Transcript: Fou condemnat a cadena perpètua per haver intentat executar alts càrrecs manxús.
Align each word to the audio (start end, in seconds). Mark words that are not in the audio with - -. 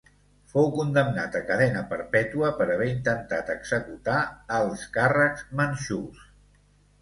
Fou 0.51 0.67
condemnat 0.75 1.35
a 1.39 1.41
cadena 1.49 1.83
perpètua 1.91 2.49
per 2.61 2.67
haver 2.77 2.87
intentat 2.93 3.53
executar 3.57 4.17
alts 4.57 4.87
càrrecs 4.97 5.47
manxús. 5.61 6.27